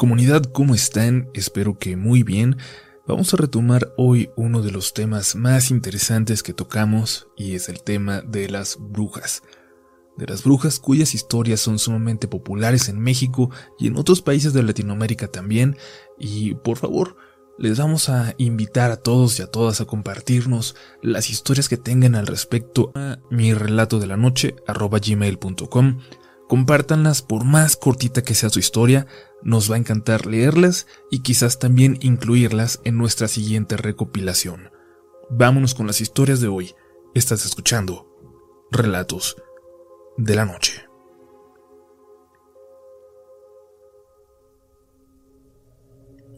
[0.00, 1.28] Comunidad, ¿cómo están?
[1.34, 2.56] Espero que muy bien.
[3.06, 7.82] Vamos a retomar hoy uno de los temas más interesantes que tocamos y es el
[7.82, 9.42] tema de las brujas.
[10.16, 14.62] De las brujas cuyas historias son sumamente populares en México y en otros países de
[14.62, 15.76] Latinoamérica también.
[16.18, 17.18] Y por favor,
[17.58, 22.14] les vamos a invitar a todos y a todas a compartirnos las historias que tengan
[22.14, 24.56] al respecto a mi relato de la noche
[26.50, 29.06] Compártanlas por más cortita que sea su historia,
[29.40, 34.68] nos va a encantar leerlas y quizás también incluirlas en nuestra siguiente recopilación.
[35.30, 36.74] Vámonos con las historias de hoy.
[37.14, 38.08] Estás escuchando
[38.72, 39.36] Relatos
[40.16, 40.72] de la Noche.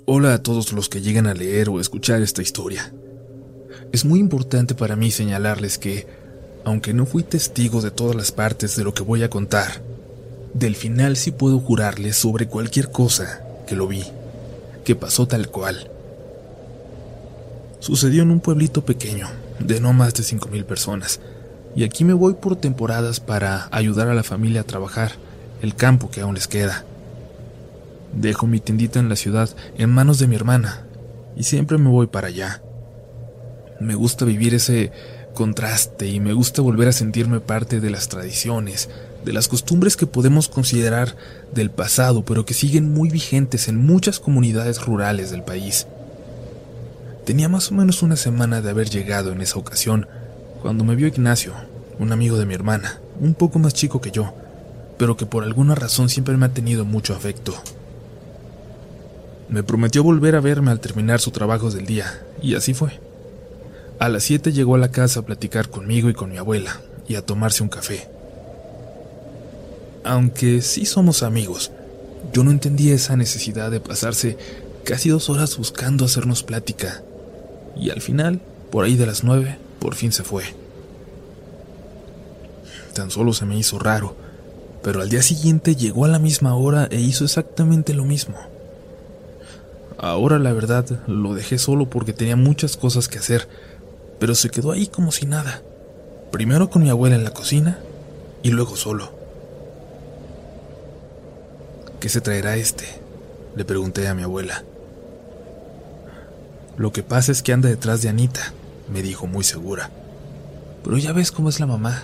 [0.05, 2.93] Hola a todos los que llegan a leer o escuchar esta historia.
[3.93, 6.07] Es muy importante para mí señalarles que,
[6.67, 9.92] aunque no fui testigo de todas las partes de lo que voy a contar,
[10.55, 14.05] del final sí puedo jurarles sobre cualquier cosa que lo vi,
[14.85, 15.91] que pasó tal cual.
[17.81, 21.21] Sucedió en un pueblito pequeño, de no más de 5.000 personas,
[21.75, 25.13] y aquí me voy por temporadas para ayudar a la familia a trabajar
[25.63, 26.85] el campo que aún les queda.
[28.13, 30.85] Dejo mi tendita en la ciudad en manos de mi hermana,
[31.35, 32.63] y siempre me voy para allá.
[33.81, 34.93] Me gusta vivir ese
[35.35, 38.91] contraste y me gusta volver a sentirme parte de las tradiciones,
[39.25, 41.17] de las costumbres que podemos considerar
[41.55, 45.87] del pasado, pero que siguen muy vigentes en muchas comunidades rurales del país.
[47.25, 50.09] Tenía más o menos una semana de haber llegado en esa ocasión,
[50.61, 51.53] cuando me vio Ignacio,
[51.99, 54.35] un amigo de mi hermana, un poco más chico que yo,
[54.99, 57.55] pero que por alguna razón siempre me ha tenido mucho afecto.
[59.49, 63.01] Me prometió volver a verme al terminar su trabajo del día, y así fue.
[63.99, 67.15] A las 7 llegó a la casa a platicar conmigo y con mi abuela, y
[67.15, 68.09] a tomarse un café.
[70.05, 71.71] Aunque sí somos amigos,
[72.33, 74.37] yo no entendía esa necesidad de pasarse
[74.85, 77.03] casi dos horas buscando hacernos plática.
[77.77, 80.45] Y al final, por ahí de las nueve, por fin se fue.
[82.95, 84.17] Tan solo se me hizo raro,
[84.83, 88.37] pero al día siguiente llegó a la misma hora e hizo exactamente lo mismo.
[89.99, 93.49] Ahora la verdad lo dejé solo porque tenía muchas cosas que hacer,
[94.19, 95.63] pero se quedó ahí como si nada.
[96.33, 97.79] Primero con mi abuela en la cocina
[98.43, 99.22] y luego solo.
[102.03, 102.85] ¿Qué se traerá este?
[103.55, 104.65] Le pregunté a mi abuela.
[106.77, 108.53] Lo que pasa es que anda detrás de Anita,
[108.93, 109.89] me dijo muy segura.
[110.83, 112.03] Pero ya ves cómo es la mamá,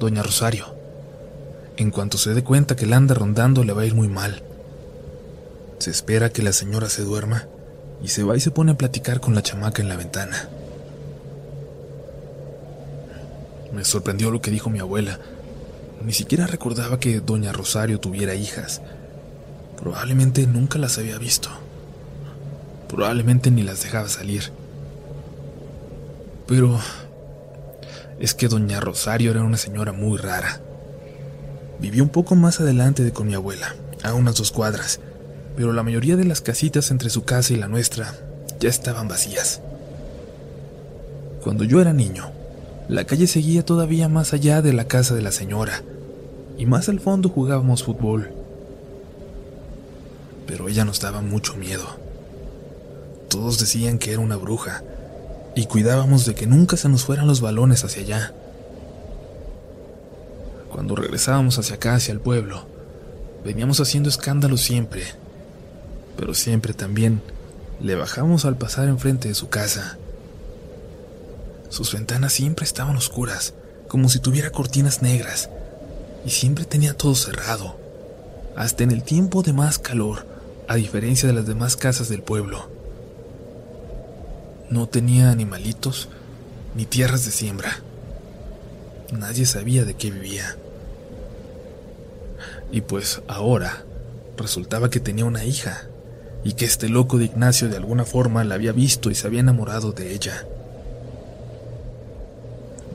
[0.00, 0.74] doña Rosario.
[1.76, 4.42] En cuanto se dé cuenta que la anda rondando le va a ir muy mal.
[5.76, 7.46] Se espera que la señora se duerma
[8.02, 10.48] y se va y se pone a platicar con la chamaca en la ventana.
[13.74, 15.18] Me sorprendió lo que dijo mi abuela.
[16.02, 18.80] Ni siquiera recordaba que doña Rosario tuviera hijas.
[19.78, 21.50] Probablemente nunca las había visto.
[22.88, 24.52] Probablemente ni las dejaba salir.
[26.46, 26.78] Pero
[28.20, 30.60] es que doña Rosario era una señora muy rara.
[31.80, 35.00] Vivió un poco más adelante de con mi abuela, a unas dos cuadras,
[35.56, 38.14] pero la mayoría de las casitas entre su casa y la nuestra
[38.60, 39.60] ya estaban vacías.
[41.42, 42.30] Cuando yo era niño,
[42.88, 45.82] la calle seguía todavía más allá de la casa de la señora,
[46.56, 48.30] y más al fondo jugábamos fútbol
[50.46, 51.86] pero ella nos daba mucho miedo.
[53.28, 54.82] Todos decían que era una bruja,
[55.54, 58.34] y cuidábamos de que nunca se nos fueran los balones hacia allá.
[60.70, 62.66] Cuando regresábamos hacia acá, hacia el pueblo,
[63.44, 65.04] veníamos haciendo escándalo siempre,
[66.16, 67.22] pero siempre también
[67.80, 69.98] le bajamos al pasar enfrente de su casa.
[71.68, 73.54] Sus ventanas siempre estaban oscuras,
[73.88, 75.50] como si tuviera cortinas negras,
[76.24, 77.76] y siempre tenía todo cerrado,
[78.56, 80.33] hasta en el tiempo de más calor
[80.68, 82.68] a diferencia de las demás casas del pueblo.
[84.70, 86.08] No tenía animalitos
[86.74, 87.80] ni tierras de siembra.
[89.12, 90.56] Nadie sabía de qué vivía.
[92.72, 93.84] Y pues ahora
[94.36, 95.86] resultaba que tenía una hija
[96.42, 99.40] y que este loco de Ignacio de alguna forma la había visto y se había
[99.40, 100.46] enamorado de ella.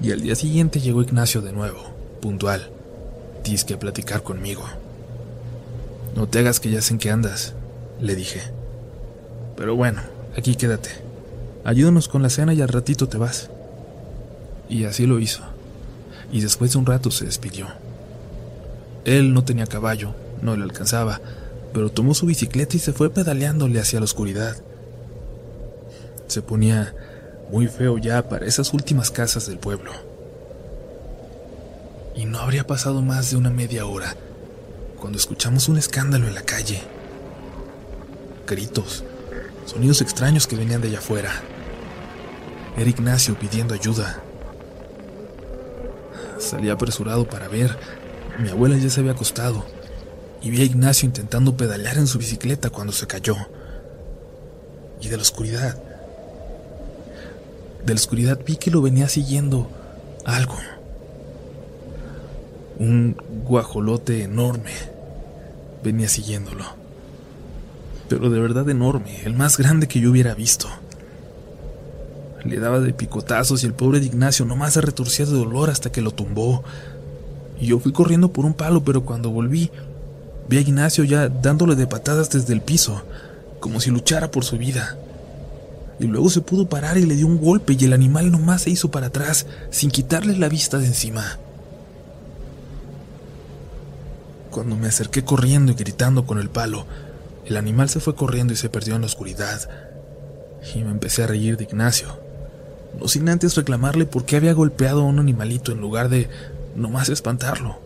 [0.02, 1.80] Y al día siguiente llegó Ignacio de nuevo,
[2.22, 2.70] puntual,
[3.44, 4.64] disque a platicar conmigo.
[6.16, 7.54] No te hagas que ya sé en qué andas,
[8.02, 8.42] le dije.
[9.56, 10.02] Pero bueno,
[10.38, 10.90] aquí quédate.
[11.64, 13.50] Ayúdanos con la cena y al ratito te vas.
[14.70, 15.44] Y así lo hizo.
[16.32, 17.68] Y después de un rato se despidió.
[19.06, 21.20] Él no tenía caballo, no le alcanzaba,
[21.74, 24.56] pero tomó su bicicleta y se fue pedaleándole hacia la oscuridad.
[26.28, 26.94] Se ponía
[27.52, 29.92] muy feo ya para esas últimas casas del pueblo.
[32.16, 34.16] Y no habría pasado más de una media hora
[35.00, 36.82] cuando escuchamos un escándalo en la calle.
[38.50, 39.04] Gritos,
[39.66, 41.32] sonidos extraños que venían de allá afuera.
[42.76, 44.24] Era Ignacio pidiendo ayuda.
[46.40, 47.78] Salí apresurado para ver.
[48.40, 49.66] Mi abuela ya se había acostado
[50.42, 53.36] y vi a Ignacio intentando pedalear en su bicicleta cuando se cayó.
[55.02, 55.78] Y de la oscuridad.
[57.86, 59.70] De la oscuridad vi que lo venía siguiendo
[60.26, 60.56] algo.
[62.78, 64.72] Un guajolote enorme
[65.84, 66.79] venía siguiéndolo.
[68.10, 70.68] Pero de verdad enorme, el más grande que yo hubiera visto.
[72.44, 75.92] Le daba de picotazos y el pobre de Ignacio nomás se retorcía de dolor hasta
[75.92, 76.64] que lo tumbó.
[77.62, 79.70] Y yo fui corriendo por un palo, pero cuando volví,
[80.48, 83.04] vi a Ignacio ya dándole de patadas desde el piso,
[83.60, 84.98] como si luchara por su vida.
[86.00, 88.72] Y luego se pudo parar y le dio un golpe y el animal nomás se
[88.72, 91.38] hizo para atrás, sin quitarle la vista de encima.
[94.50, 96.88] Cuando me acerqué corriendo y gritando con el palo,
[97.50, 99.70] el animal se fue corriendo y se perdió en la oscuridad.
[100.74, 102.30] Y me empecé a reír de Ignacio
[102.98, 106.30] no sin antes reclamarle por qué había golpeado a un animalito en lugar de
[106.76, 107.80] nomás espantarlo.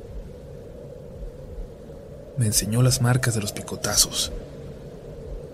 [2.37, 4.31] Me enseñó las marcas de los picotazos,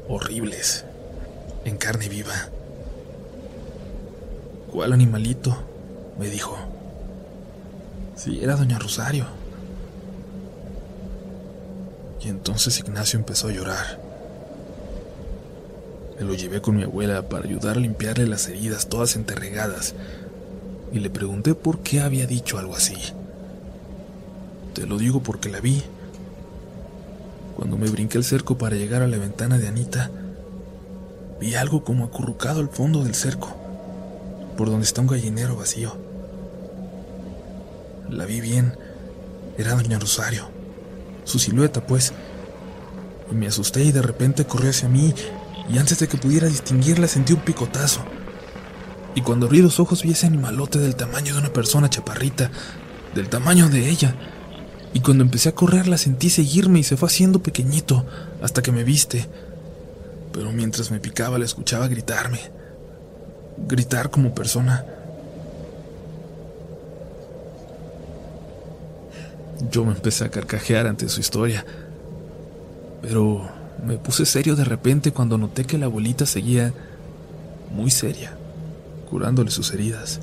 [0.08, 0.86] horribles,
[1.66, 2.50] en carne viva.
[4.72, 5.58] ¿Cuál animalito?
[6.18, 6.58] me dijo.
[8.16, 9.26] Sí, era doña Rosario.
[12.22, 13.99] Y entonces Ignacio empezó a llorar.
[16.20, 19.96] Me lo llevé con mi abuela para ayudar a limpiarle las heridas todas enterregadas
[20.92, 22.98] y le pregunté por qué había dicho algo así.
[24.74, 25.82] Te lo digo porque la vi.
[27.56, 30.12] Cuando me brinqué el cerco para llegar a la ventana de Anita,
[31.40, 33.56] vi algo como acurrucado al fondo del cerco,
[34.58, 35.96] por donde está un gallinero vacío.
[38.10, 38.74] La vi bien,
[39.58, 40.50] era doña Rosario,
[41.24, 42.12] su silueta pues,
[43.32, 45.14] me asusté y de repente corrió hacia mí
[45.70, 48.02] y antes de que pudiera distinguirla sentí un picotazo.
[49.16, 52.50] Y cuando abrí los ojos vi ese animalote del tamaño de una persona chaparrita,
[53.14, 54.16] del tamaño de ella.
[54.94, 58.06] Y cuando empecé a correr la sentí seguirme y se fue haciendo pequeñito
[58.42, 59.28] hasta que me viste.
[60.34, 62.40] Pero mientras me picaba la escuchaba gritarme.
[63.68, 64.86] Gritar como persona.
[69.70, 71.66] Yo me empecé a carcajear ante su historia.
[73.02, 76.74] Pero me puse serio de repente cuando noté que la abuelita seguía
[77.72, 78.36] muy seria,
[79.10, 80.20] curándole sus heridas.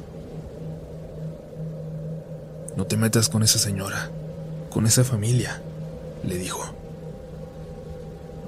[2.76, 4.10] No te metas con esa señora,
[4.70, 5.62] con esa familia,
[6.24, 6.62] le dijo.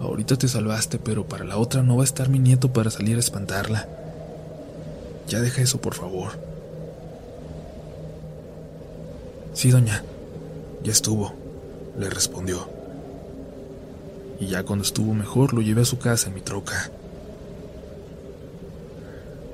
[0.01, 3.17] Ahorita te salvaste, pero para la otra no va a estar mi nieto para salir
[3.17, 3.89] a espantarla.
[5.27, 6.33] Ya deja eso, por favor.
[9.55, 10.05] Sí, doña,
[10.85, 11.35] ya estuvo,
[11.99, 12.78] le respondió
[14.41, 16.91] y ya cuando estuvo mejor lo llevé a su casa en mi troca.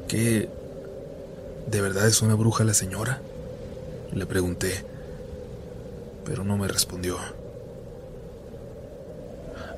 [0.09, 0.49] ¿Qué?
[1.71, 3.21] ¿De verdad es una bruja la señora?
[4.13, 4.85] Le pregunté,
[6.25, 7.17] pero no me respondió.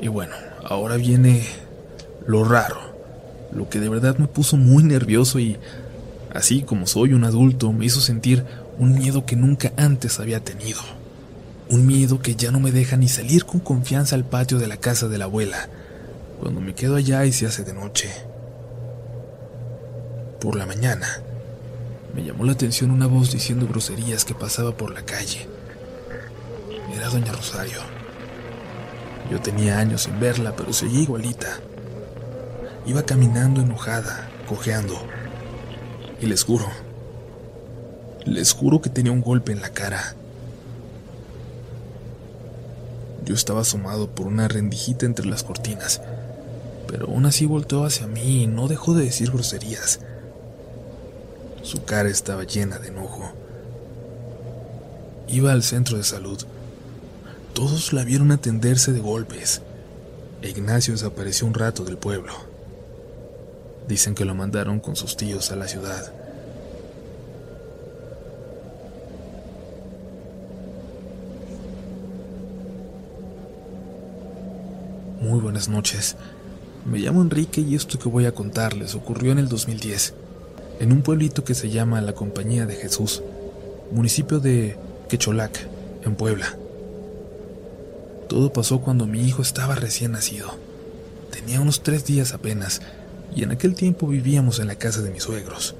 [0.00, 1.46] Y bueno, ahora viene
[2.26, 2.80] lo raro,
[3.52, 5.56] lo que de verdad me puso muy nervioso y,
[6.34, 8.44] así como soy un adulto, me hizo sentir
[8.78, 10.80] un miedo que nunca antes había tenido.
[11.68, 14.76] Un miedo que ya no me deja ni salir con confianza al patio de la
[14.76, 15.68] casa de la abuela,
[16.40, 18.08] cuando me quedo allá y se hace de noche.
[20.40, 21.08] Por la mañana,
[22.14, 25.48] me llamó la atención una voz diciendo groserías que pasaba por la calle.
[26.94, 27.80] Era doña Rosario.
[29.30, 31.58] Yo tenía años sin verla, pero seguía igualita.
[32.86, 34.94] Iba caminando enojada, cojeando.
[36.20, 36.66] Y les juro,
[38.24, 40.14] les juro que tenía un golpe en la cara.
[43.26, 46.00] Yo estaba asomado por una rendijita entre las cortinas,
[46.86, 49.98] pero aún así volteó hacia mí y no dejó de decir groserías.
[51.62, 53.32] Su cara estaba llena de enojo.
[55.26, 56.40] Iba al centro de salud.
[57.52, 59.60] Todos la vieron atenderse de golpes.
[60.42, 62.32] E Ignacio desapareció un rato del pueblo.
[63.88, 66.12] Dicen que lo mandaron con sus tíos a la ciudad.
[75.36, 76.16] Muy buenas noches.
[76.86, 80.14] Me llamo Enrique y esto que voy a contarles ocurrió en el 2010,
[80.80, 83.22] en un pueblito que se llama La Compañía de Jesús,
[83.92, 84.78] municipio de
[85.10, 85.68] Quecholac,
[86.04, 86.56] en Puebla.
[88.30, 90.54] Todo pasó cuando mi hijo estaba recién nacido.
[91.30, 92.80] Tenía unos tres días apenas,
[93.34, 95.74] y en aquel tiempo vivíamos en la casa de mis suegros.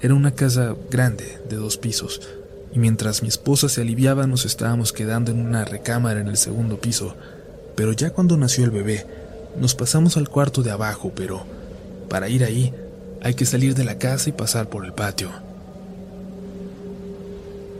[0.00, 2.22] Era una casa grande, de dos pisos,
[2.72, 6.80] y mientras mi esposa se aliviaba nos estábamos quedando en una recámara en el segundo
[6.80, 7.14] piso,
[7.78, 9.06] pero ya cuando nació el bebé,
[9.56, 11.44] Nos pasamos al cuarto de abajo, pero
[12.08, 12.74] para ir ahí
[13.22, 15.30] hay que salir de la casa y pasar por el patio.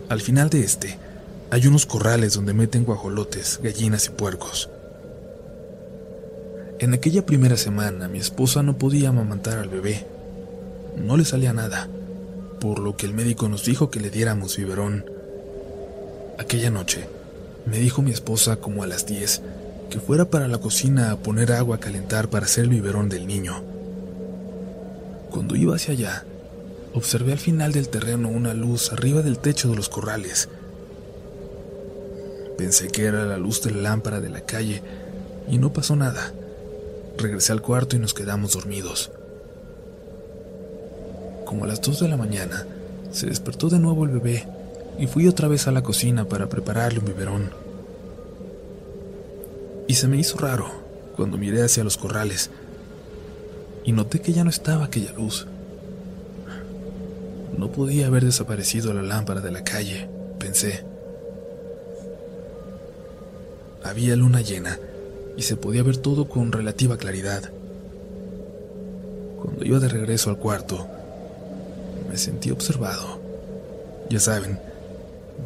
[0.09, 0.99] Al final de este,
[1.51, 4.71] hay unos corrales donde meten guajolotes, gallinas y puercos.
[6.79, 10.07] En aquella primera semana mi esposa no podía amamantar al bebé.
[10.97, 11.89] No le salía nada,
[12.61, 15.05] por lo que el médico nos dijo que le diéramos biberón.
[16.39, 17.09] Aquella noche,
[17.67, 19.43] me dijo mi esposa como a las 10
[19.91, 23.27] que fuera para la cocina a poner agua a calentar para hacer el biberón del
[23.27, 23.63] niño.
[25.31, 26.25] Cuando iba hacia allá,
[26.95, 30.49] observé al final del terreno una luz arriba del techo de los corrales.
[32.57, 34.83] Pensé que era la luz de la lámpara de la calle
[35.49, 36.33] y no pasó nada.
[37.17, 39.11] Regresé al cuarto y nos quedamos dormidos.
[41.45, 42.67] Como a las 2 de la mañana,
[43.11, 44.47] se despertó de nuevo el bebé
[44.99, 47.68] y fui otra vez a la cocina para prepararle un biberón.
[49.89, 50.71] Y se me hizo raro
[51.17, 52.51] cuando miré hacia los corrales
[53.85, 55.47] y noté que ya no estaba aquella luz.
[57.57, 60.85] No podía haber desaparecido la lámpara de la calle, pensé.
[63.83, 64.79] Había luna llena
[65.39, 67.51] y se podía ver todo con relativa claridad.
[69.41, 70.87] Cuando iba de regreso al cuarto,
[72.11, 73.21] me sentí observado.
[74.11, 74.61] Ya saben,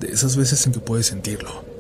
[0.01, 1.72] de esas veces en que puedes sentirlo.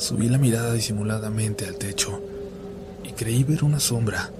[0.00, 2.22] Subí la mirada disimuladamente al techo
[3.04, 4.30] y creí ver una sombra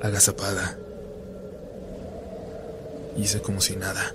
[0.00, 0.78] agazapada.
[3.16, 4.14] Hice como si nada.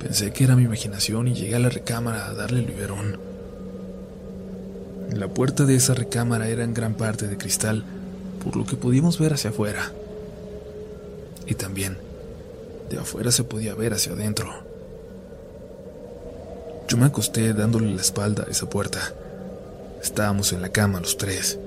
[0.00, 3.20] Pensé que era mi imaginación y llegué a la recámara a darle el biberón.
[5.12, 7.84] La puerta de esa recámara era en gran parte de cristal,
[8.42, 9.92] por lo que pudimos ver hacia afuera.
[11.46, 11.96] Y también,
[12.90, 14.65] de afuera se podía ver hacia adentro.
[16.88, 19.00] Yo me acosté dándole la espalda a esa puerta.
[20.00, 21.58] Estábamos en la cama los tres.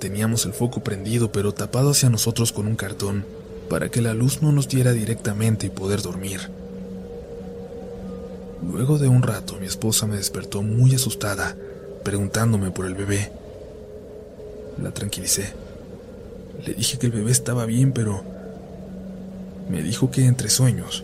[0.00, 3.24] Teníamos el foco prendido pero tapado hacia nosotros con un cartón
[3.70, 6.50] para que la luz no nos diera directamente y poder dormir.
[8.70, 11.56] Luego de un rato mi esposa me despertó muy asustada,
[12.02, 13.32] preguntándome por el bebé.
[14.82, 15.54] La tranquilicé.
[16.66, 18.22] Le dije que el bebé estaba bien, pero
[19.70, 21.02] me dijo que entre sueños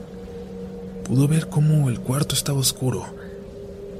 [1.10, 3.04] pudo ver cómo el cuarto estaba oscuro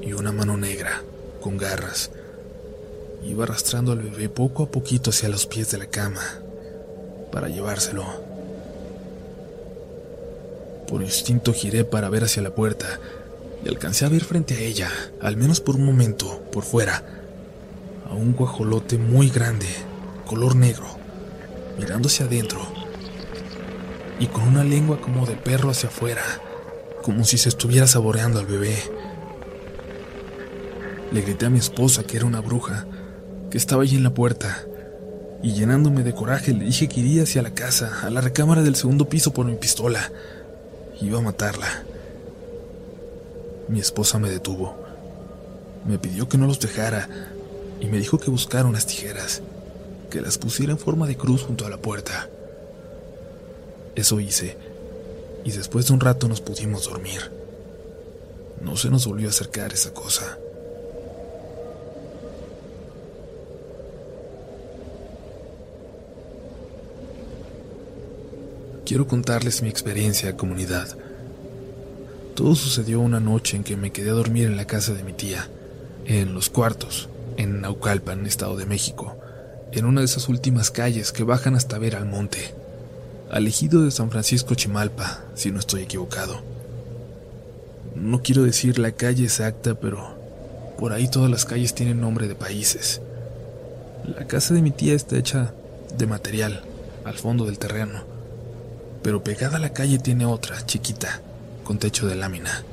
[0.01, 1.03] y una mano negra,
[1.41, 2.13] con garras,
[3.25, 6.23] Iba arrastrando al bebé poco a poquito hacia los pies de la cama
[7.33, 8.05] para llevárselo.
[10.87, 13.01] Por instinto giré para ver hacia la puerta
[13.65, 14.89] y alcancé a ver frente a ella,
[15.21, 17.03] al menos por un momento, por fuera,
[18.09, 19.67] a un guajolote muy grande,
[20.27, 20.87] color negro,
[21.77, 22.61] mirando hacia adentro
[24.21, 26.23] y con una lengua como de perro hacia afuera,
[27.03, 28.77] como si se estuviera saboreando al bebé.
[31.13, 32.87] Le grité a mi esposa que era una bruja,
[33.51, 34.65] que estaba allí en la puerta,
[35.43, 38.77] y llenándome de coraje le dije que iría hacia la casa, a la recámara del
[38.77, 40.13] segundo piso por mi pistola.
[41.01, 41.85] Iba a matarla.
[43.69, 44.77] Mi esposa me detuvo.
[45.87, 47.09] Me pidió que no los dejara
[47.81, 49.43] y me dijo que buscara unas tijeras,
[50.11, 52.29] que las pusiera en forma de cruz junto a la puerta.
[53.95, 54.57] Eso hice,
[55.45, 57.31] y después de un rato nos pudimos dormir.
[58.61, 60.39] No se nos volvió a acercar esa cosa.
[68.91, 70.99] quiero contarles mi experiencia, comunidad.
[72.35, 75.13] Todo sucedió una noche en que me quedé a dormir en la casa de mi
[75.13, 75.47] tía,
[76.07, 79.17] en los cuartos, en Naucalpan, Estado de México,
[79.71, 82.53] en una de esas últimas calles que bajan hasta ver al monte,
[83.31, 86.41] al ejido de San Francisco Chimalpa, si no estoy equivocado.
[87.95, 90.17] No quiero decir la calle exacta, pero
[90.79, 93.01] por ahí todas las calles tienen nombre de países.
[94.17, 95.53] La casa de mi tía está hecha
[95.97, 96.63] de material,
[97.05, 98.11] al fondo del terreno
[99.03, 101.21] pero pegada a la calle tiene otra, chiquita,
[101.65, 102.65] con techo de lámina.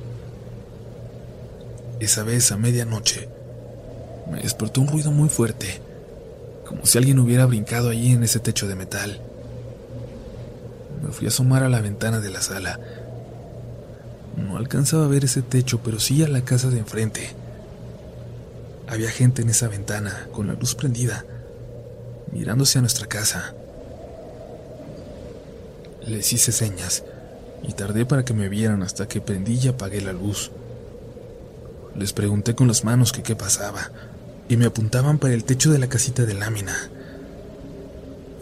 [2.00, 3.30] Esa vez a medianoche
[4.32, 5.82] me despertó un ruido muy fuerte,
[6.66, 9.22] como si alguien hubiera brincado allí en ese techo de metal.
[11.02, 12.80] Me fui a asomar a la ventana de la sala.
[14.36, 17.34] No alcanzaba a ver ese techo, pero sí a la casa de enfrente.
[18.88, 21.26] Había gente en esa ventana, con la luz prendida,
[22.32, 23.54] mirándose a nuestra casa.
[26.06, 27.04] Les hice señas
[27.64, 30.52] y tardé para que me vieran hasta que prendí y apagué la luz.
[31.96, 33.92] Les pregunté con las manos que qué pasaba
[34.48, 36.90] y me apuntaban para el techo de la casita de lámina.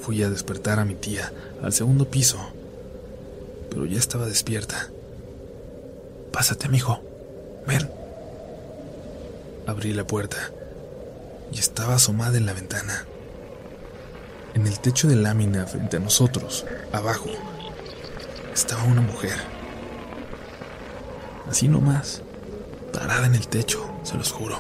[0.06, 1.34] Fui a despertar a mi tía
[1.64, 2.38] al segundo piso,
[3.72, 4.92] pero ya estaba despierta.
[6.32, 7.02] Pásate, amigo.
[7.66, 7.90] Ven.
[9.66, 10.38] Abrí la puerta
[11.52, 13.04] y estaba asomada en la ventana.
[14.54, 17.32] En el techo de lámina frente a nosotros, abajo,
[18.54, 19.40] estaba una mujer.
[21.50, 22.22] Así nomás,
[22.94, 24.60] parada en el techo, se los juro.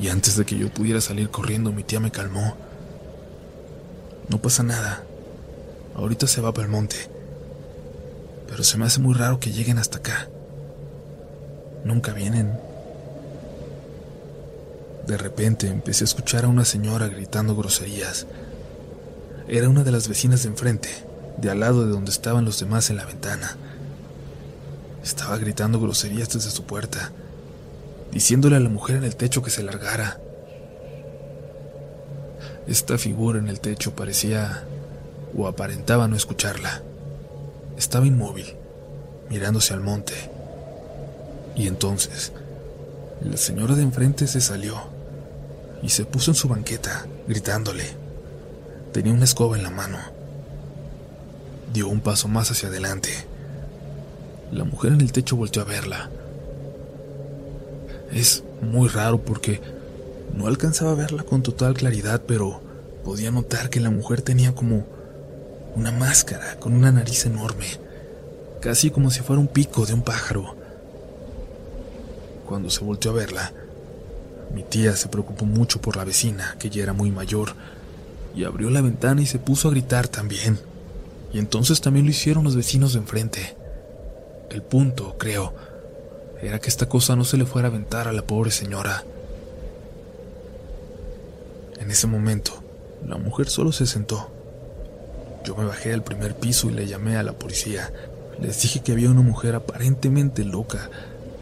[0.00, 2.69] Y antes de que yo pudiera salir corriendo, mi tía me calmó.
[4.30, 5.02] No pasa nada.
[5.94, 6.96] Ahorita se va para el monte.
[8.48, 10.28] Pero se me hace muy raro que lleguen hasta acá.
[11.84, 12.58] Nunca vienen.
[15.06, 18.26] De repente empecé a escuchar a una señora gritando groserías.
[19.48, 20.88] Era una de las vecinas de enfrente,
[21.36, 23.56] de al lado de donde estaban los demás en la ventana.
[25.02, 27.12] Estaba gritando groserías desde su puerta
[28.12, 30.20] diciéndole a la mujer en el techo que se largara.
[32.70, 34.64] Esta figura en el techo parecía
[35.36, 36.80] o aparentaba no escucharla.
[37.76, 38.54] Estaba inmóvil,
[39.28, 40.14] mirándose al monte.
[41.54, 42.32] Y entonces,
[43.20, 44.80] la señora de enfrente se salió
[45.82, 47.84] y se puso en su banqueta, gritándole.
[48.92, 49.98] Tenía una escoba en la mano.
[51.74, 53.10] Dio un paso más hacia adelante.
[54.50, 56.08] La mujer en el techo volteó a verla
[58.12, 59.60] es muy raro porque
[60.34, 62.60] no alcanzaba a verla con total claridad, pero
[63.04, 64.86] podía notar que la mujer tenía como
[65.74, 67.66] una máscara con una nariz enorme,
[68.60, 70.56] casi como si fuera un pico de un pájaro.
[72.46, 73.52] Cuando se volteó a verla,
[74.54, 77.54] mi tía se preocupó mucho por la vecina, que ya era muy mayor,
[78.34, 80.58] y abrió la ventana y se puso a gritar también.
[81.32, 83.56] Y entonces también lo hicieron los vecinos de enfrente.
[84.50, 85.54] El punto, creo,
[86.42, 89.04] era que esta cosa no se le fuera a aventar a la pobre señora.
[91.80, 92.62] En ese momento,
[93.08, 94.30] la mujer solo se sentó.
[95.44, 97.90] Yo me bajé al primer piso y le llamé a la policía.
[98.38, 100.90] Les dije que había una mujer aparentemente loca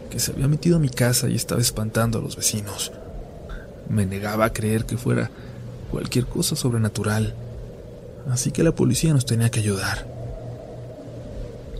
[0.09, 2.91] que se había metido a mi casa y estaba espantando a los vecinos.
[3.89, 5.29] Me negaba a creer que fuera
[5.91, 7.35] cualquier cosa sobrenatural,
[8.31, 10.07] así que la policía nos tenía que ayudar.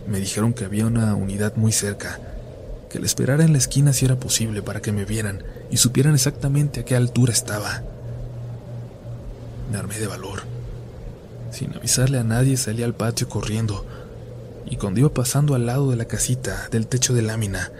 [0.06, 2.20] Me dijeron que había una unidad muy cerca
[2.90, 6.14] que le esperara en la esquina si era posible para que me vieran y supieran
[6.14, 7.82] exactamente a qué altura estaba.
[9.76, 10.42] Armé de valor.
[11.52, 13.84] Sin avisarle a nadie salí al patio corriendo
[14.66, 17.72] y cuando iba pasando al lado de la casita del techo de lámina,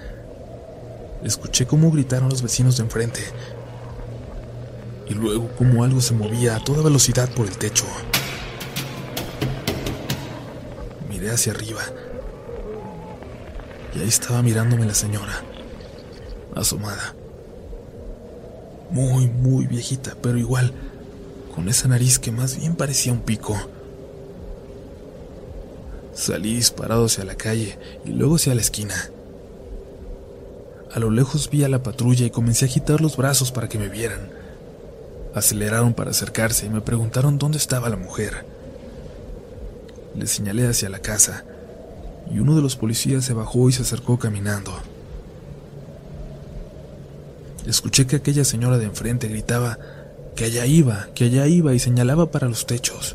[1.23, 3.21] escuché cómo gritaron los vecinos de enfrente
[5.09, 7.85] y luego cómo algo se movía a toda velocidad por el techo.
[11.09, 11.83] Miré hacia arriba
[13.95, 15.43] y ahí estaba mirándome la señora,
[16.55, 17.15] asomada.
[18.91, 20.73] Muy, muy viejita, pero igual,
[21.61, 23.55] con esa nariz que más bien parecía un pico.
[26.15, 28.95] Salí disparado hacia la calle y luego hacia la esquina.
[30.91, 33.79] A lo lejos vi a la patrulla y comencé a agitar los brazos para que
[33.79, 34.31] me vieran.
[35.35, 38.47] Aceleraron para acercarse y me preguntaron dónde estaba la mujer.
[40.17, 41.45] Les señalé hacia la casa,
[42.33, 44.73] y uno de los policías se bajó y se acercó caminando.
[47.67, 49.79] Escuché que aquella señora de enfrente gritaba
[50.41, 53.15] que allá iba, que allá iba y señalaba para los techos.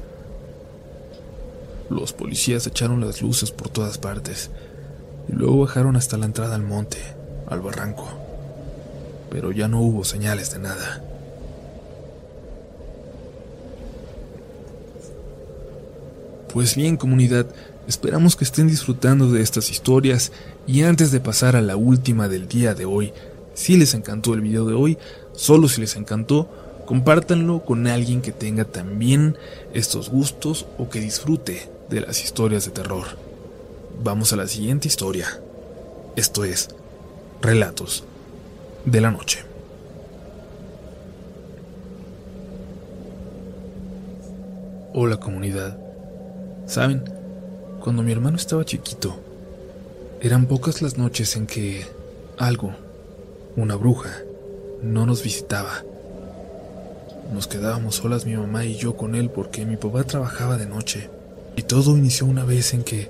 [1.90, 4.52] Los policías echaron las luces por todas partes
[5.28, 7.00] y luego bajaron hasta la entrada al monte,
[7.48, 8.08] al barranco.
[9.32, 11.04] Pero ya no hubo señales de nada.
[16.54, 17.48] Pues bien, comunidad,
[17.88, 20.32] Esperamos que estén disfrutando de estas historias
[20.66, 23.14] y antes de pasar a la última del día de hoy,
[23.54, 24.98] si les encantó el video de hoy,
[25.34, 29.38] solo si les encantó, compártanlo con alguien que tenga también
[29.74, 33.06] estos gustos o que disfrute de las historias de terror.
[34.04, 35.28] Vamos a la siguiente historia.
[36.16, 36.70] Esto es
[37.42, 38.04] Relatos
[38.86, 39.44] de la Noche.
[44.94, 45.78] Hola comunidad.
[46.68, 47.04] ¿Saben?
[47.82, 49.20] Cuando mi hermano estaba chiquito,
[50.22, 51.86] eran pocas las noches en que
[52.38, 52.74] algo,
[53.56, 54.22] una bruja,
[54.82, 55.84] no nos visitaba.
[57.34, 61.10] Nos quedábamos solas mi mamá y yo con él porque mi papá trabajaba de noche.
[61.56, 63.10] Y todo inició una vez en que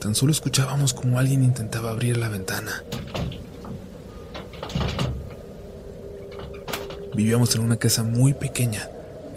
[0.00, 2.82] tan solo escuchábamos como alguien intentaba abrir la ventana.
[7.14, 8.88] Vivíamos en una casa muy pequeña,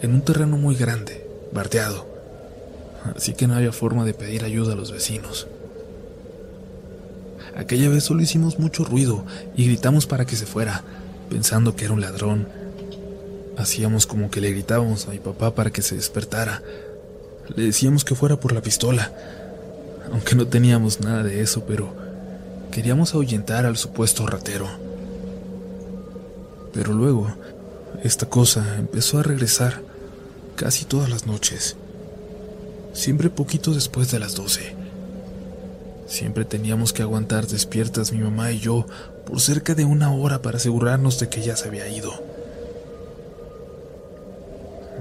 [0.02, 2.08] en un terreno muy grande, bardeado
[3.16, 5.46] así que no había forma de pedir ayuda a los vecinos.
[7.56, 9.24] Aquella vez solo hicimos mucho ruido
[9.56, 10.82] y gritamos para que se fuera,
[11.28, 12.48] pensando que era un ladrón.
[13.58, 16.62] Hacíamos como que le gritábamos a mi papá para que se despertara.
[17.56, 19.12] Le decíamos que fuera por la pistola,
[20.12, 21.92] aunque no teníamos nada de eso, pero
[22.70, 24.68] queríamos ahuyentar al supuesto ratero.
[26.72, 27.34] Pero luego,
[28.04, 29.82] esta cosa empezó a regresar
[30.54, 31.74] casi todas las noches,
[32.92, 34.76] siempre poquito después de las doce.
[36.06, 38.86] Siempre teníamos que aguantar despiertas mi mamá y yo
[39.26, 42.27] por cerca de una hora para asegurarnos de que ya se había ido.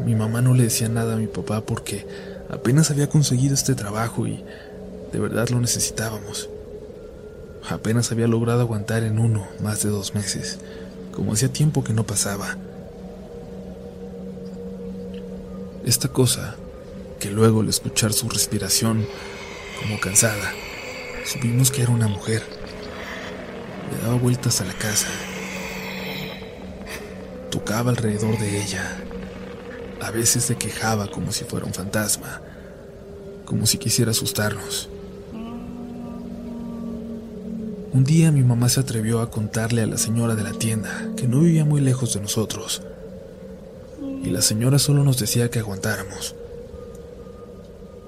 [0.06, 2.06] Mi mamá no le decía nada a mi papá porque
[2.50, 4.44] apenas había conseguido este trabajo y
[5.12, 6.50] de verdad lo necesitábamos.
[7.70, 10.60] Apenas había logrado aguantar en uno más de dos meses,
[11.14, 12.56] como hacía tiempo que no pasaba.
[15.86, 16.56] Esta cosa,
[17.20, 19.06] que luego al escuchar su respiración,
[19.82, 20.54] como cansada,
[21.26, 22.44] supimos que era una mujer.
[23.92, 25.08] Le daba vueltas a la casa.
[27.50, 28.98] Tocaba alrededor de ella.
[30.08, 32.40] A veces se quejaba como si fuera un fantasma,
[33.44, 34.88] como si quisiera asustarnos.
[37.92, 41.28] Un día mi mamá se atrevió a contarle a la señora de la tienda que
[41.28, 42.84] no vivía muy lejos de nosotros.
[44.24, 46.36] Y la señora solo nos decía que aguantáramos.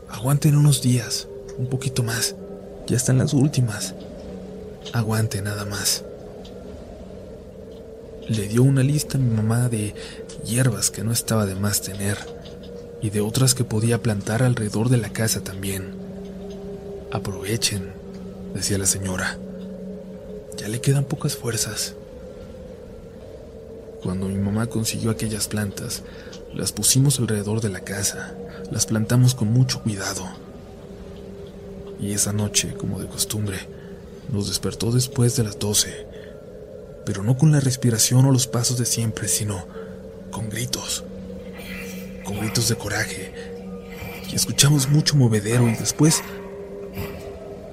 [0.09, 2.33] Aguanten unos días, un poquito más.
[2.87, 3.93] Ya están las últimas.
[4.93, 6.05] Aguante nada más.
[8.29, 9.95] Le dio una lista a mi mamá de
[10.45, 12.15] hierbas que no estaba de más tener
[13.01, 15.95] y de otras que podía plantar alrededor de la casa también.
[17.11, 17.91] Aprovechen,
[18.53, 19.39] decía la señora.
[20.57, 21.95] Ya le quedan pocas fuerzas.
[24.03, 26.03] Cuando mi mamá consiguió aquellas plantas,
[26.53, 28.35] las pusimos alrededor de la casa,
[28.69, 30.29] las plantamos con mucho cuidado.
[31.99, 33.57] Y esa noche, como de costumbre,
[34.31, 36.05] nos despertó después de las doce,
[37.09, 39.65] pero no con la respiración o los pasos de siempre, sino
[40.29, 41.03] con gritos,
[42.23, 43.33] con gritos de coraje.
[44.31, 46.21] Y escuchamos mucho movedero y después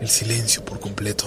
[0.01, 1.27] el silencio por completo.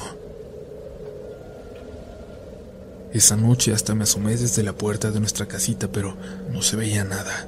[3.14, 6.18] Esa noche hasta me asomé desde la puerta de nuestra casita, pero
[6.52, 7.48] no se veía nada.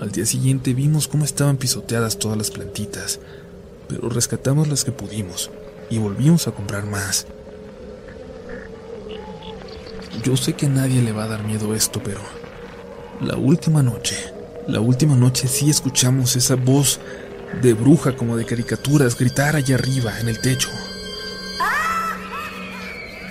[0.00, 3.20] Al día siguiente vimos cómo estaban pisoteadas todas las plantitas,
[3.86, 5.50] pero rescatamos las que pudimos
[5.90, 7.26] y volvimos a comprar más.
[10.22, 12.20] Yo sé que nadie le va a dar miedo esto, pero
[13.20, 14.16] la última noche,
[14.66, 17.00] la última noche sí escuchamos esa voz
[17.62, 20.68] de bruja como de caricaturas gritar allá arriba en el techo.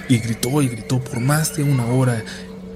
[0.08, 2.24] Y gritó y gritó por más de una hora.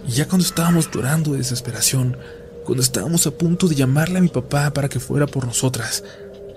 [0.07, 2.17] Y ya cuando estábamos llorando de desesperación,
[2.65, 6.03] cuando estábamos a punto de llamarle a mi papá para que fuera por nosotras,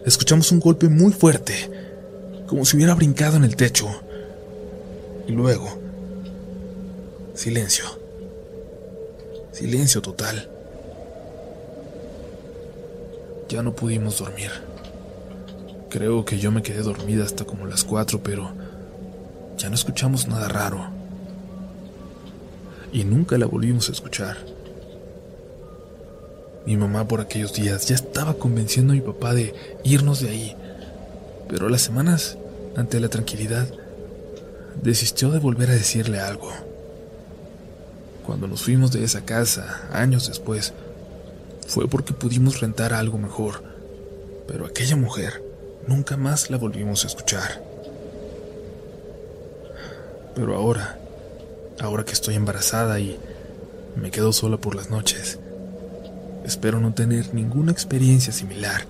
[0.05, 1.71] escuchamos un golpe muy fuerte,
[2.47, 3.88] como si hubiera brincado en el techo.
[5.27, 5.82] Y luego,
[7.35, 7.85] silencio.
[9.53, 10.49] Silencio total.
[13.49, 14.51] Ya no pudimos dormir.
[15.88, 18.53] Creo que yo me quedé dormida hasta como las cuatro, pero
[19.59, 20.87] ya no escuchamos nada raro.
[22.92, 24.37] Y nunca la volvimos a escuchar.
[26.66, 30.57] Mi mamá por aquellos días ya estaba convenciendo a mi papá de irnos de ahí,
[31.49, 32.38] pero a las semanas,
[32.77, 33.68] ante la tranquilidad,
[34.81, 36.53] desistió de volver a decirle algo.
[38.25, 40.73] Cuando nos fuimos de esa casa, años después,
[41.67, 43.63] fue porque pudimos rentar algo mejor,
[44.47, 45.43] pero aquella mujer
[45.87, 47.63] nunca más la volvimos a escuchar.
[50.35, 50.99] Pero ahora,
[51.81, 53.19] ahora que estoy embarazada y
[53.97, 55.39] me quedo sola por las noches,
[56.45, 58.85] espero no tener ninguna experiencia similar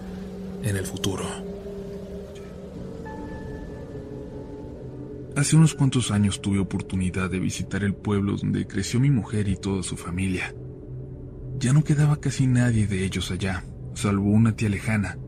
[0.63, 1.52] en el futuro.
[5.43, 9.57] Hace unos cuantos años tuve oportunidad de visitar el pueblo donde creció mi mujer y
[9.57, 10.55] toda su familia.
[11.59, 15.19] Ya no quedaba casi nadie de ellos allá, salvo una tía lejana,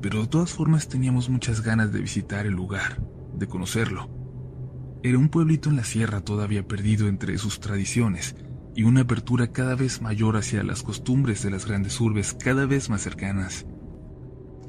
[0.00, 3.02] pero de todas formas teníamos muchas ganas de visitar el lugar,
[3.34, 4.08] de conocerlo.
[5.02, 8.36] Era un pueblito en la sierra todavía perdido entre sus tradiciones
[8.74, 12.88] y una apertura cada vez mayor hacia las costumbres de las grandes urbes cada vez
[12.88, 13.66] más cercanas.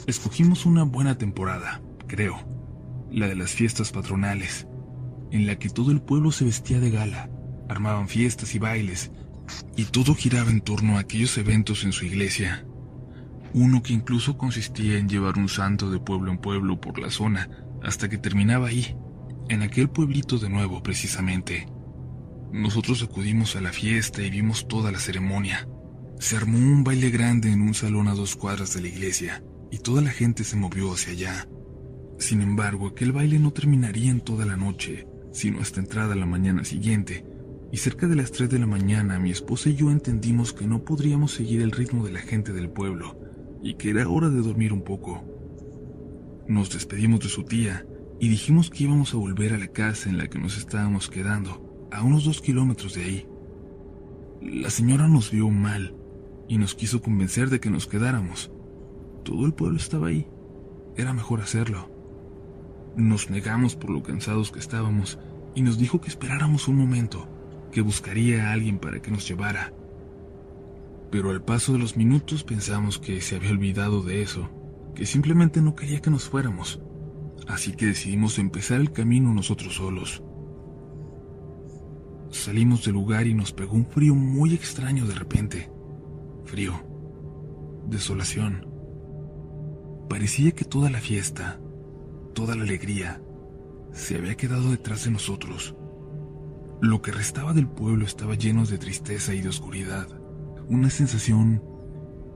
[0.05, 2.45] Escogimos una buena temporada, creo,
[3.09, 4.67] la de las fiestas patronales,
[5.31, 7.29] en la que todo el pueblo se vestía de gala,
[7.69, 9.11] armaban fiestas y bailes,
[9.75, 12.65] y todo giraba en torno a aquellos eventos en su iglesia.
[13.53, 17.49] Uno que incluso consistía en llevar un santo de pueblo en pueblo por la zona
[17.83, 18.95] hasta que terminaba ahí,
[19.49, 21.67] en aquel pueblito de nuevo precisamente.
[22.51, 25.67] Nosotros acudimos a la fiesta y vimos toda la ceremonia.
[26.19, 29.79] Se armó un baile grande en un salón a dos cuadras de la iglesia, y
[29.79, 31.47] toda la gente se movió hacia allá.
[32.19, 36.63] Sin embargo, aquel baile no terminaría en toda la noche, sino hasta entrada la mañana
[36.63, 37.25] siguiente,
[37.71, 40.83] y cerca de las tres de la mañana mi esposa y yo entendimos que no
[40.83, 43.19] podríamos seguir el ritmo de la gente del pueblo,
[43.63, 45.23] y que era hora de dormir un poco.
[46.47, 47.85] Nos despedimos de su tía,
[48.19, 51.87] y dijimos que íbamos a volver a la casa en la que nos estábamos quedando,
[51.91, 53.27] a unos dos kilómetros de ahí.
[54.41, 55.95] La señora nos vio mal
[56.47, 58.51] y nos quiso convencer de que nos quedáramos.
[59.23, 60.27] Todo el pueblo estaba ahí.
[60.95, 61.90] Era mejor hacerlo.
[62.95, 65.17] Nos negamos por lo cansados que estábamos
[65.55, 67.27] y nos dijo que esperáramos un momento,
[67.71, 69.73] que buscaría a alguien para que nos llevara.
[71.09, 74.49] Pero al paso de los minutos pensamos que se había olvidado de eso,
[74.95, 76.81] que simplemente no quería que nos fuéramos.
[77.47, 80.23] Así que decidimos empezar el camino nosotros solos.
[82.29, 85.69] Salimos del lugar y nos pegó un frío muy extraño de repente.
[86.45, 86.73] Frío.
[87.87, 88.67] Desolación.
[90.07, 91.59] Parecía que toda la fiesta,
[92.33, 93.21] toda la alegría,
[93.93, 95.75] se había quedado detrás de nosotros.
[96.81, 100.07] Lo que restaba del pueblo estaba lleno de tristeza y de oscuridad.
[100.67, 101.63] Una sensación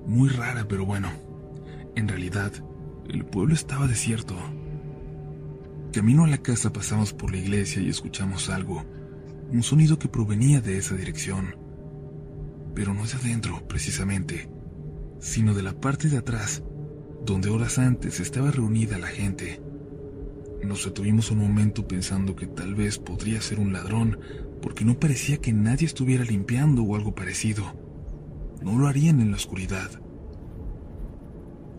[0.05, 1.09] muy rara, pero bueno,
[1.95, 2.51] en realidad,
[3.09, 4.35] el pueblo estaba desierto.
[5.93, 8.83] Camino a la casa pasamos por la iglesia y escuchamos algo,
[9.49, 11.55] un sonido que provenía de esa dirección.
[12.73, 14.49] Pero no de adentro, precisamente,
[15.19, 16.61] sino de la parte de atrás,
[17.25, 19.61] donde horas antes estaba reunida la gente.
[20.65, 24.19] Nos detuvimos un momento pensando que tal vez podría ser un ladrón,
[24.63, 27.63] porque no parecía que nadie estuviera limpiando o algo parecido.
[28.63, 29.91] No lo harían en la oscuridad.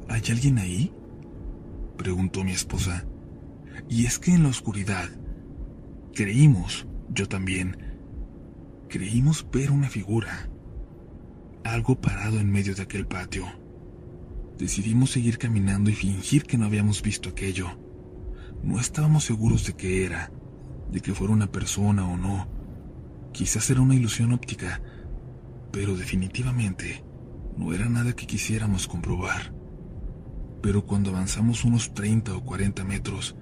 [0.09, 0.93] ¿Hay alguien ahí?
[1.99, 3.05] preguntó mi esposa.
[3.89, 5.11] Y es que en la oscuridad
[6.15, 7.77] creímos, yo también,
[8.89, 10.49] creímos ver una figura,
[11.65, 13.47] algo parado en medio de aquel patio.
[14.59, 17.86] Decidimos seguir caminando y fingir que no habíamos visto aquello.
[18.63, 20.31] No estábamos seguros de qué era,
[20.91, 22.49] de que fuera una persona o no.
[23.33, 24.81] Quizás era una ilusión óptica,
[25.71, 27.05] pero definitivamente
[27.57, 29.53] no era nada que quisiéramos comprobar.
[30.63, 33.37] Pero cuando avanzamos unos 30 o 40 metros,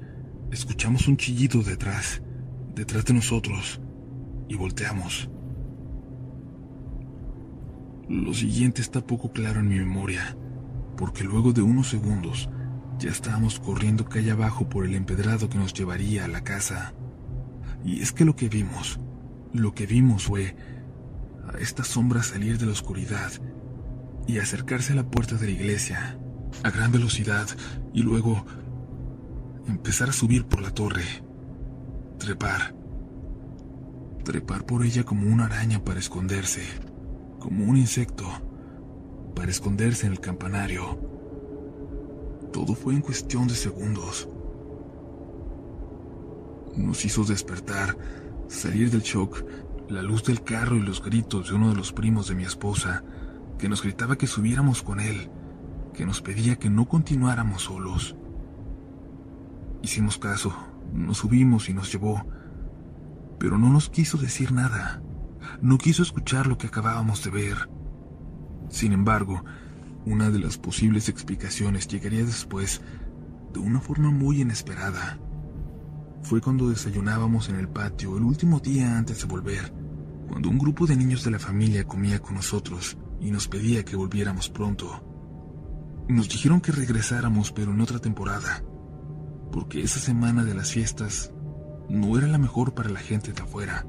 [0.50, 2.22] escuchamos un chillido detrás,
[2.74, 3.80] detrás de nosotros,
[4.48, 5.30] y volteamos.
[8.08, 10.36] Lo siguiente está poco claro en mi memoria,
[10.96, 12.50] porque luego de unos segundos
[13.04, 16.94] ya estábamos corriendo calle abajo por el empedrado que nos llevaría a la casa.
[17.84, 18.98] Y es que lo que vimos,
[19.52, 20.56] lo que vimos fue
[21.46, 23.30] a esta sombra salir de la oscuridad
[24.26, 26.18] y acercarse a la puerta de la iglesia
[26.62, 27.46] a gran velocidad
[27.92, 28.46] y luego
[29.68, 31.04] empezar a subir por la torre.
[32.18, 32.74] Trepar.
[34.24, 36.62] Trepar por ella como una araña para esconderse,
[37.38, 38.24] como un insecto,
[39.36, 41.13] para esconderse en el campanario.
[42.54, 44.28] Todo fue en cuestión de segundos.
[46.76, 47.98] Nos hizo despertar,
[48.46, 49.44] salir del shock,
[49.88, 53.02] la luz del carro y los gritos de uno de los primos de mi esposa,
[53.58, 55.32] que nos gritaba que subiéramos con él,
[55.94, 58.14] que nos pedía que no continuáramos solos.
[59.82, 60.54] Hicimos caso,
[60.92, 62.24] nos subimos y nos llevó,
[63.40, 65.02] pero no nos quiso decir nada,
[65.60, 67.68] no quiso escuchar lo que acabábamos de ver.
[68.68, 69.42] Sin embargo,
[70.06, 72.80] una de las posibles explicaciones llegaría después,
[73.52, 75.18] de una forma muy inesperada.
[76.22, 79.72] Fue cuando desayunábamos en el patio el último día antes de volver,
[80.28, 83.96] cuando un grupo de niños de la familia comía con nosotros y nos pedía que
[83.96, 85.04] volviéramos pronto.
[86.08, 88.62] Nos dijeron que regresáramos pero en otra temporada,
[89.52, 91.32] porque esa semana de las fiestas
[91.88, 93.86] no era la mejor para la gente de afuera,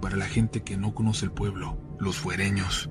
[0.00, 2.90] para la gente que no conoce el pueblo, los fuereños.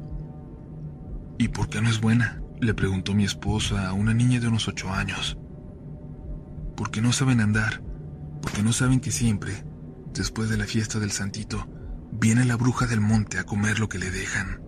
[1.40, 2.42] ¿Y por qué no es buena?
[2.60, 5.38] Le preguntó mi esposa a una niña de unos ocho años.
[6.76, 7.82] Porque no saben andar,
[8.42, 9.64] porque no saben que siempre,
[10.14, 11.66] después de la fiesta del santito,
[12.12, 14.62] viene la bruja del monte a comer lo que le dejan.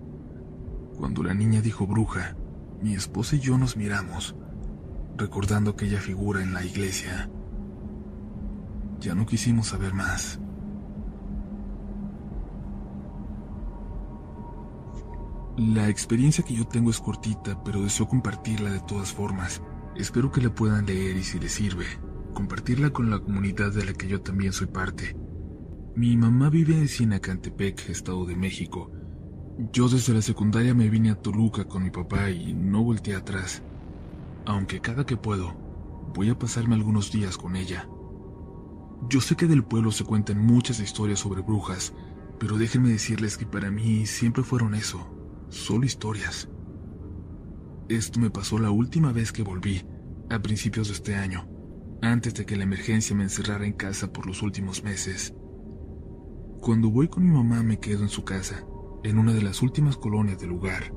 [0.95, 2.38] Cuando la niña dijo bruja,
[2.81, 4.38] mi esposa y yo nos miramos,
[5.17, 7.29] recordando aquella figura en la iglesia.
[9.01, 10.39] Ya no quisimos saber más.
[15.58, 19.62] La experiencia que yo tengo es cortita, pero deseo compartirla de todas formas.
[19.98, 21.86] Espero que la puedan leer y si les sirve,
[22.34, 25.18] compartirla con la comunidad de la que yo también soy parte.
[25.94, 28.92] Mi mamá vive en Sinacantepec, Estado de México.
[29.74, 33.62] Yo desde la secundaria me vine a Toluca con mi papá y no volteé atrás.
[34.46, 35.54] Aunque cada que puedo,
[36.16, 37.90] voy a pasarme algunos días con ella.
[39.10, 41.94] Yo sé que del pueblo se cuentan muchas historias sobre brujas,
[42.40, 45.20] pero déjenme decirles que para mí siempre fueron eso,
[45.52, 46.50] solo historias.
[47.90, 49.84] Esto me pasó la última vez que volví,
[50.30, 51.48] a principios de este año,
[52.02, 55.34] antes de que la emergencia me encerrara en casa por los últimos meses.
[56.62, 58.66] Cuando voy con mi mamá me quedo en su casa,
[59.04, 60.94] en una de las últimas colonias del lugar.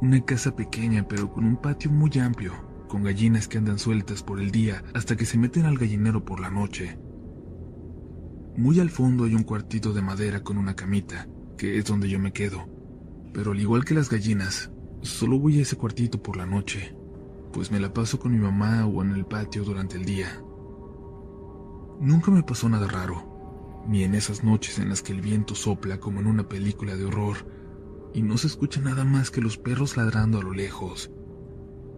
[0.00, 2.52] Una casa pequeña pero con un patio muy amplio,
[2.88, 6.40] con gallinas que andan sueltas por el día hasta que se meten al gallinero por
[6.40, 6.98] la noche.
[8.56, 11.26] Muy al fondo hay un cuartito de madera con una camita,
[11.58, 12.79] que es donde yo me quedo.
[13.32, 14.70] Pero al igual que las gallinas,
[15.02, 16.94] solo voy a ese cuartito por la noche,
[17.52, 20.42] pues me la paso con mi mamá o en el patio durante el día.
[22.00, 25.98] Nunca me pasó nada raro, ni en esas noches en las que el viento sopla
[25.98, 27.36] como en una película de horror
[28.14, 31.10] y no se escucha nada más que los perros ladrando a lo lejos.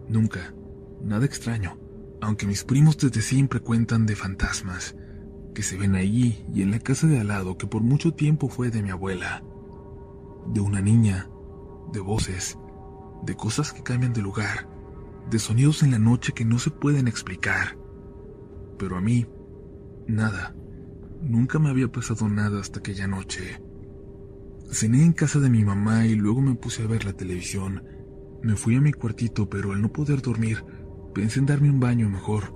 [0.07, 0.53] Nunca,
[1.01, 1.77] nada extraño,
[2.21, 4.95] aunque mis primos desde siempre cuentan de fantasmas
[5.53, 8.49] que se ven ahí y en la casa de al lado que por mucho tiempo
[8.49, 9.43] fue de mi abuela.
[10.47, 11.29] De una niña,
[11.91, 12.57] de voces,
[13.23, 14.69] de cosas que cambian de lugar,
[15.29, 17.77] de sonidos en la noche que no se pueden explicar.
[18.77, 19.25] Pero a mí,
[20.07, 20.53] Nada.
[21.21, 23.61] Nunca me había pasado nada hasta aquella noche.
[24.69, 27.83] Cené en casa de mi mamá y luego me puse a ver la televisión.
[28.41, 30.65] Me fui a mi cuartito, pero al no poder dormir,
[31.13, 32.53] pensé en darme un baño mejor.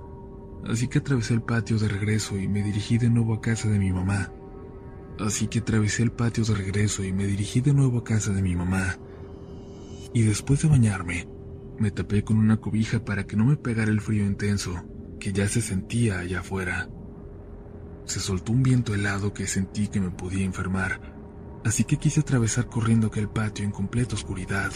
[0.66, 3.78] Así que atravesé el patio de regreso y me dirigí de nuevo a casa de
[3.78, 4.30] mi mamá.
[5.18, 8.42] Así que atravesé el patio de regreso y me dirigí de nuevo a casa de
[8.42, 8.98] mi mamá.
[10.14, 11.28] Y después de bañarme,
[11.78, 14.84] me tapé con una cobija para que no me pegara el frío intenso
[15.18, 16.88] que ya se sentía allá afuera
[18.08, 20.98] se soltó un viento helado que sentí que me podía enfermar,
[21.64, 24.72] así que quise atravesar corriendo aquel patio en completa oscuridad.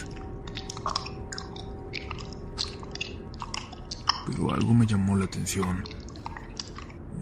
[4.27, 5.83] Pero algo me llamó la atención.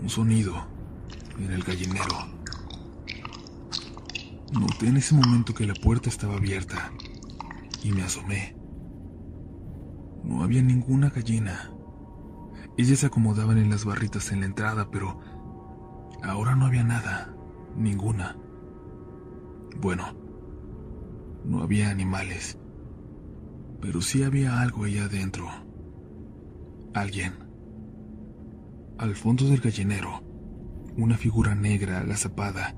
[0.02, 0.68] Un sonido
[1.40, 2.41] en el gallinero.
[4.52, 6.92] Noté en ese momento que la puerta estaba abierta
[7.84, 8.56] y me asomé.
[10.24, 11.72] No había ninguna gallina.
[12.78, 15.20] Ellas se acomodaban en las barritas en la entrada, pero
[16.24, 17.34] Ahora no había nada,
[17.76, 18.38] ninguna.
[19.82, 20.14] Bueno,
[21.44, 22.60] no había animales,
[23.82, 25.48] pero sí había algo ahí adentro.
[26.94, 27.34] Alguien.
[29.00, 30.22] Al fondo del gallinero,
[30.96, 32.76] una figura negra agazapada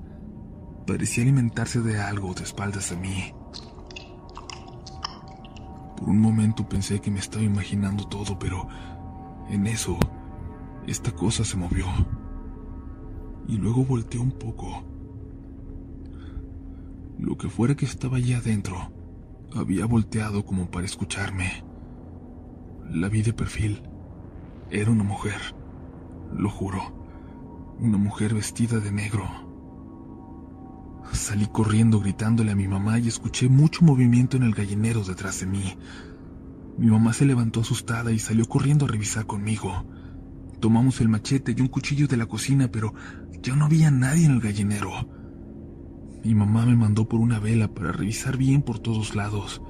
[0.86, 3.32] parecía alimentarse de algo de espaldas a mí.
[5.96, 8.68] Por un momento pensé que me estaba imaginando todo, pero
[9.48, 9.98] en eso,
[10.86, 11.86] esta cosa se movió
[13.48, 14.84] y luego volteó un poco.
[17.18, 18.92] Lo que fuera que estaba allí adentro,
[19.54, 21.64] había volteado como para escucharme.
[22.90, 23.82] La vi de perfil.
[24.70, 25.40] Era una mujer,
[26.34, 29.53] lo juro, una mujer vestida de negro.
[31.12, 35.46] Salí corriendo gritándole a mi mamá y escuché mucho movimiento en el gallinero detrás de
[35.46, 35.76] mí.
[36.76, 39.84] Mi mamá se levantó asustada y salió corriendo a revisar conmigo.
[40.60, 42.94] Tomamos el machete y un cuchillo de la cocina, pero
[43.42, 45.08] ya no había nadie en el gallinero.
[46.24, 49.62] Mi mamá me mandó por una vela para revisar bien por todos lados.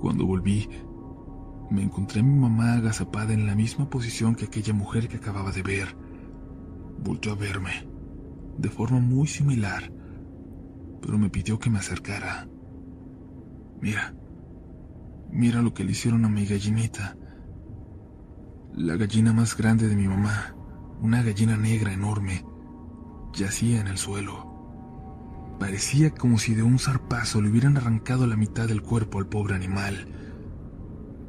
[0.00, 0.68] Cuando volví,
[1.70, 5.52] me encontré a mi mamá agazapada en la misma posición que aquella mujer que acababa
[5.52, 5.96] de ver.
[7.02, 7.87] Volvió a verme,
[8.58, 9.90] de forma muy similar,
[11.00, 12.48] pero me pidió que me acercara.
[13.80, 14.14] Mira,
[15.30, 17.16] mira lo que le hicieron a mi gallinita.
[18.74, 20.54] La gallina más grande de mi mamá,
[21.00, 22.44] una gallina negra enorme,
[23.32, 24.48] yacía en el suelo.
[25.60, 29.54] Parecía como si de un zarpazo le hubieran arrancado la mitad del cuerpo al pobre
[29.54, 30.08] animal.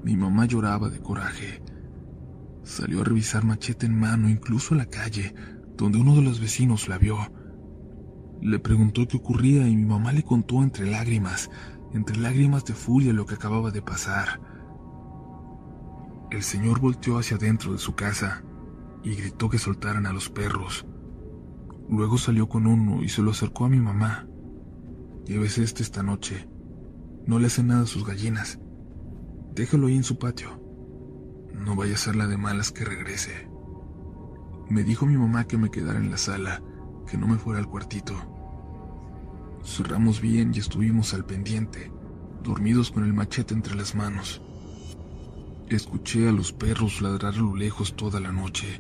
[0.04, 1.62] Mi mamá lloraba de coraje.
[2.64, 5.34] Salió a revisar machete en mano incluso a la calle,
[5.80, 7.18] donde uno de los vecinos la vio.
[8.42, 11.50] Le preguntó qué ocurría y mi mamá le contó entre lágrimas,
[11.94, 14.42] entre lágrimas de furia lo que acababa de pasar.
[16.32, 18.44] El señor volteó hacia adentro de su casa
[19.04, 20.86] y gritó que soltaran a los perros.
[21.90, 24.28] Luego salió con uno y se lo acercó a mi mamá.
[25.26, 26.48] Lleves este esta noche.
[27.26, 28.60] No le hace nada a sus gallinas.
[29.56, 30.62] Déjalo ahí en su patio.
[31.54, 33.49] No vaya a ser la de malas que regrese.
[34.70, 36.62] Me dijo mi mamá que me quedara en la sala,
[37.10, 38.14] que no me fuera al cuartito.
[39.64, 41.92] Cerramos bien y estuvimos al pendiente,
[42.44, 44.44] dormidos con el machete entre las manos.
[45.70, 48.80] Escuché a los perros ladrar a lo lejos toda la noche,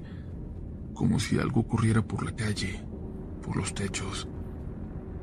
[0.93, 2.85] como si algo ocurriera por la calle,
[3.41, 4.27] por los techos.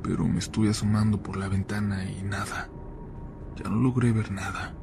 [0.02, 2.68] Pero me estuve asomando por la ventana y nada.
[3.54, 4.74] Ya no logré ver nada.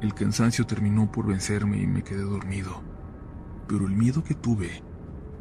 [0.00, 2.89] El cansancio terminó por vencerme y me quedé dormido.
[3.70, 4.82] Pero el miedo que tuve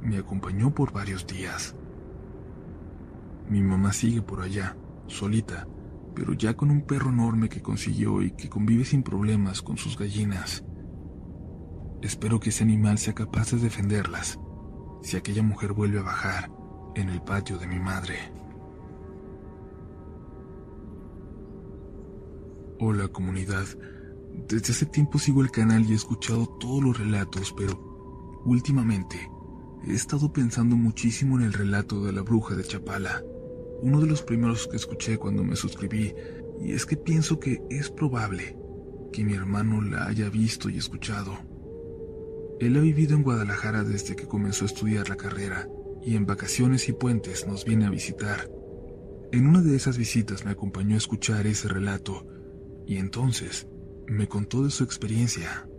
[0.04, 1.76] me acompañó por varios días.
[3.50, 4.78] Mi mamá sigue por allá,
[5.08, 5.68] solita,
[6.14, 9.98] pero ya con un perro enorme que consiguió y que convive sin problemas con sus
[9.98, 10.64] gallinas.
[12.04, 14.40] Espero que ese animal sea capaz de defenderlas
[15.02, 16.52] si aquella mujer vuelve a bajar
[16.94, 18.32] en el patio de mi madre.
[22.80, 23.66] Hola comunidad,
[24.48, 27.89] desde hace tiempo sigo el canal y he escuchado todos los relatos, pero
[28.50, 29.30] últimamente
[29.88, 33.24] He estado pensando muchísimo en el relato de la bruja de Chapala,
[33.82, 36.14] uno de los primeros que escuché cuando me suscribí,
[36.60, 38.58] y es que pienso que es probable
[39.14, 41.38] que mi hermano la haya visto y escuchado.
[42.60, 45.70] Él ha vivido en Guadalajara desde que comenzó a estudiar la carrera
[46.04, 48.52] y en vacaciones y puentes nos viene a visitar.
[49.32, 52.28] En una de esas visitas me acompañó a escuchar ese relato
[52.86, 53.66] y entonces
[54.08, 55.70] me contó de su experiencia.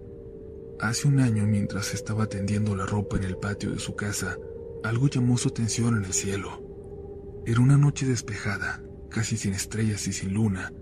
[0.80, 4.38] Hace un año, mientras estaba tendiendo la ropa en el patio de su casa,
[4.82, 7.42] algo llamó su atención en el cielo.
[7.44, 10.72] Era una noche despejada, casi sin estrellas y sin luna,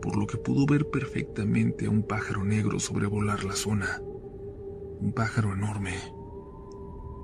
[0.00, 4.00] por lo que pudo ver perfectamente a un pájaro negro sobrevolar la zona.
[4.00, 5.92] Un pájaro enorme.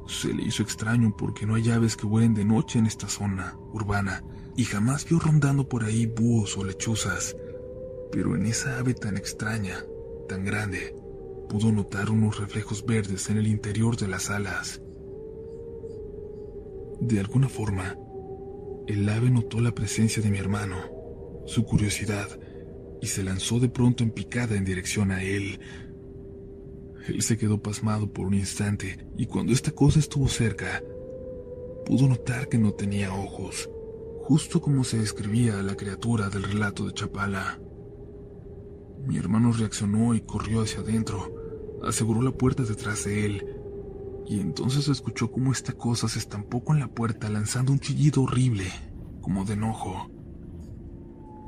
[0.07, 3.57] Se le hizo extraño porque no hay aves que vuelen de noche en esta zona
[3.73, 4.23] urbana
[4.57, 7.35] y jamás vio rondando por ahí búhos o lechuzas.
[8.13, 9.83] Pero en esa ave tan extraña,
[10.29, 11.00] tan grande,
[11.51, 14.81] pudo notar unos reflejos verdes en el interior de las alas.
[17.01, 17.99] De alguna forma,
[18.87, 20.77] el ave notó la presencia de mi hermano,
[21.47, 22.29] su curiosidad,
[23.03, 25.59] y se lanzó de pronto en picada en dirección a él.
[27.09, 30.85] Él se quedó pasmado por un instante y cuando esta cosa estuvo cerca,
[31.85, 33.69] pudo notar que no tenía ojos,
[34.21, 37.59] justo como se describía a la criatura del relato de Chapala.
[39.05, 41.40] Mi hermano reaccionó y corrió hacia adentro,
[41.87, 43.61] aseguró la puerta detrás de él
[44.31, 48.67] y entonces escuchó cómo esta cosa se estampó con la puerta lanzando un chillido horrible,
[49.21, 50.09] como de enojo.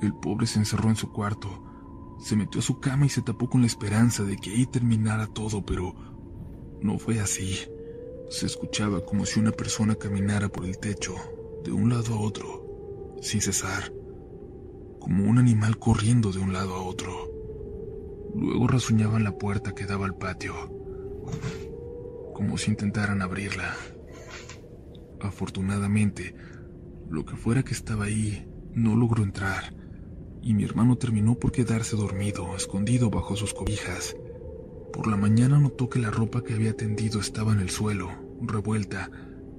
[0.02, 1.62] El pobre se encerró en su cuarto,
[2.18, 5.28] se metió a su cama y se tapó con la esperanza de que ahí terminara
[5.28, 5.94] todo, pero
[6.80, 7.56] no fue así.
[8.30, 11.14] Se escuchaba como si una persona caminara por el techo,
[11.62, 13.92] de un lado a otro, sin cesar,
[14.98, 17.31] como un animal corriendo de un lado a otro.
[18.34, 20.54] Luego razuñaban la puerta que daba al patio
[22.42, 23.76] como si intentaran abrirla.
[25.20, 26.34] Afortunadamente,
[27.08, 29.74] lo que fuera que estaba ahí no logró entrar,
[30.42, 34.16] y mi hermano terminó por quedarse dormido, escondido bajo sus cobijas.
[34.92, 38.10] Por la mañana notó que la ropa que había tendido estaba en el suelo,
[38.40, 39.10] revuelta,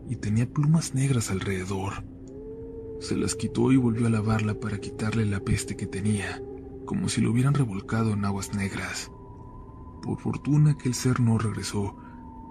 [0.09, 2.03] y tenía plumas negras alrededor.
[2.99, 6.43] Se las quitó y volvió a lavarla para quitarle la peste que tenía,
[6.85, 9.11] como si lo hubieran revolcado en aguas negras.
[10.01, 11.95] Por fortuna aquel ser no regresó,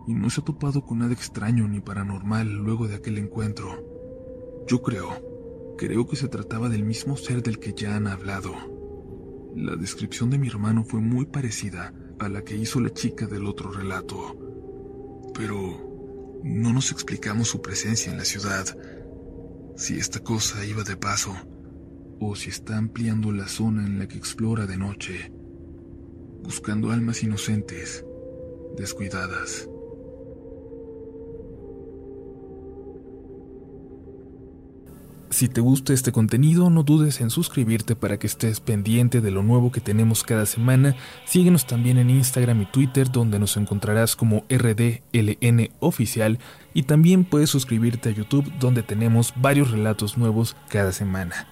[0.06, 3.84] y no se ha topado con nada extraño ni paranormal luego de aquel encuentro.
[4.66, 5.10] Yo creo,
[5.78, 8.54] creo que se trataba del mismo ser del que ya han hablado.
[9.54, 13.46] La descripción de mi hermano fue muy parecida a la que hizo la chica del
[13.46, 14.36] otro relato.
[15.34, 18.66] Pero no nos explicamos su presencia en la ciudad,
[19.76, 21.34] si esta cosa iba de paso,
[22.24, 25.32] o si está ampliando la zona en la que explora de noche,
[26.44, 28.04] buscando almas inocentes,
[28.76, 29.68] descuidadas.
[35.30, 39.42] Si te gusta este contenido, no dudes en suscribirte para que estés pendiente de lo
[39.42, 40.94] nuevo que tenemos cada semana.
[41.24, 46.38] Síguenos también en Instagram y Twitter, donde nos encontrarás como RDLN Oficial.
[46.74, 51.51] Y también puedes suscribirte a YouTube, donde tenemos varios relatos nuevos cada semana.